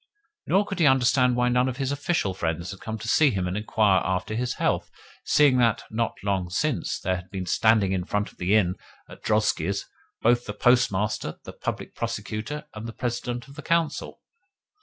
Nor 0.47 0.65
could 0.65 0.79
he 0.79 0.87
understand 0.87 1.35
why 1.35 1.49
none 1.49 1.69
of 1.69 1.77
his 1.77 1.91
official 1.91 2.33
friends 2.33 2.71
had 2.71 2.79
come 2.79 2.97
to 2.97 3.07
see 3.07 3.29
him 3.29 3.47
and 3.47 3.55
inquire 3.55 4.01
after 4.03 4.33
his 4.33 4.55
health, 4.55 4.89
seeing 5.23 5.59
that, 5.59 5.83
not 5.91 6.15
long 6.23 6.49
since, 6.49 6.99
there 6.99 7.17
had 7.17 7.29
been 7.29 7.45
standing 7.45 7.91
in 7.91 8.05
front 8.05 8.31
of 8.31 8.39
the 8.39 8.55
inn 8.55 8.77
the 9.07 9.17
drozhkis 9.17 9.85
both 10.23 10.39
of 10.39 10.45
the 10.45 10.53
Postmaster, 10.53 11.37
the 11.43 11.53
Public 11.53 11.93
Prosecutor, 11.93 12.65
and 12.73 12.87
the 12.87 12.93
President 12.93 13.47
of 13.47 13.53
the 13.53 13.61
Council. 13.61 14.19